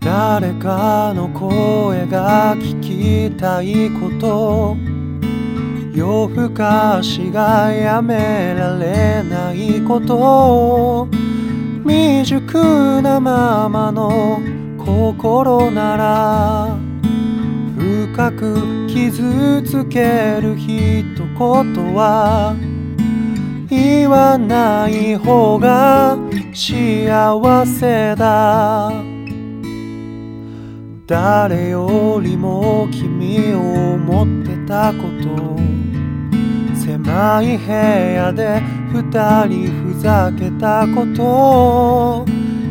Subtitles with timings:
[0.00, 4.76] 誰かの声が聞きたいこと。
[5.92, 11.08] 夜更かしがやめられないこと。
[11.84, 14.40] 未熟なままの
[14.78, 16.78] 心なら。
[17.76, 22.67] 深く傷つける一言は。
[23.70, 26.16] 言わない方が
[26.54, 28.90] 幸せだ。
[31.06, 35.58] 誰よりも君を思ってたこと。
[36.74, 42.24] 狭い部屋で二人ふざけたこと。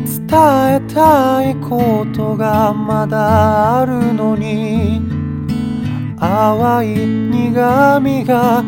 [0.06, 5.00] 伝えたいことがまだあるのに。
[6.18, 8.64] 淡い苦みが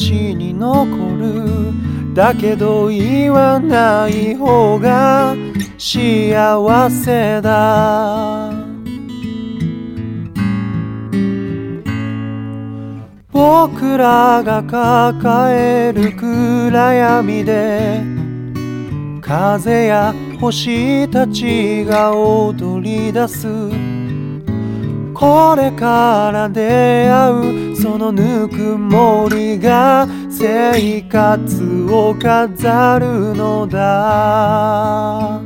[0.00, 0.86] 口に残
[1.18, 2.14] る。
[2.14, 5.36] だけど言わない方が
[5.76, 8.50] 幸せだ。
[13.30, 18.02] 僕らが抱える暗闇で
[19.20, 23.99] 風や星たちが踊り出す。
[25.20, 35.42] これから出会うそのぬくもりが生活を飾るのだ。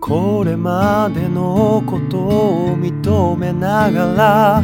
[0.00, 4.62] これまでのことを認めながら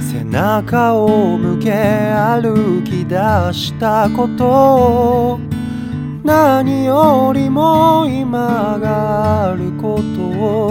[0.00, 3.16] 背中を向け歩き出
[3.52, 5.38] したこと
[6.24, 10.02] 何よりも今があること
[10.40, 10.65] を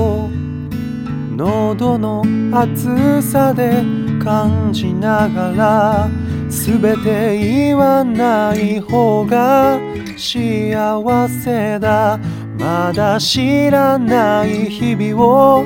[1.35, 3.83] 喉の熱さで
[4.23, 6.09] 感じながら
[6.49, 9.79] 全て言わない方が
[10.17, 12.17] 幸せだ。
[12.57, 15.65] まだ知らない日々を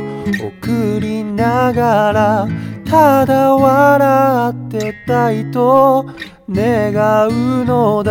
[0.60, 2.48] 送りながら
[2.84, 6.08] ただ笑ってたいと
[6.50, 8.10] 願うのだ。